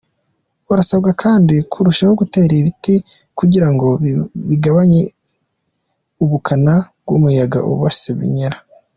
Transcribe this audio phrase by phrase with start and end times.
[0.69, 2.95] Basabwa kandi kurushaho gutera ibiti
[3.39, 3.87] kugira ngo
[4.49, 4.99] bigabanye
[6.23, 8.57] ubukana bw’umuyaga ubasenyera.